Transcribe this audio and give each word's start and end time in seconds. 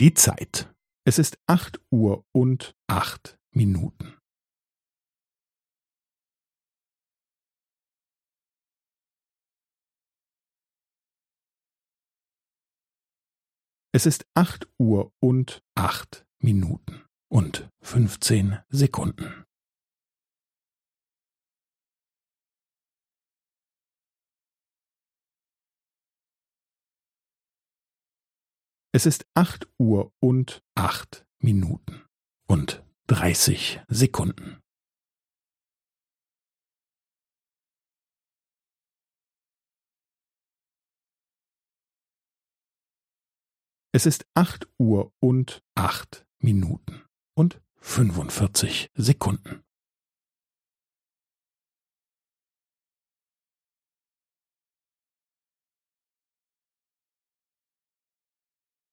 Die 0.00 0.14
Zeit. 0.14 0.72
Es 1.04 1.18
ist 1.18 1.40
acht 1.48 1.80
Uhr 1.90 2.24
und 2.30 2.76
acht 2.86 3.36
Minuten. 3.50 4.16
Es 13.90 14.06
ist 14.06 14.24
acht 14.34 14.68
Uhr 14.78 15.12
und 15.18 15.64
acht 15.74 16.24
Minuten 16.38 17.04
und 17.28 17.68
fünfzehn 17.80 18.60
Sekunden. 18.68 19.47
Es 28.98 29.06
ist 29.06 29.28
acht 29.34 29.68
Uhr 29.78 30.12
und 30.18 30.60
acht 30.74 31.24
Minuten 31.38 32.04
und 32.48 32.84
dreißig 33.06 33.80
Sekunden. 33.86 34.58
Es 43.92 44.04
ist 44.04 44.26
acht 44.34 44.66
Uhr 44.78 45.12
und 45.20 45.62
acht 45.76 46.26
Minuten 46.40 47.04
und 47.36 47.62
fünfundvierzig 47.76 48.90
Sekunden. 48.94 49.62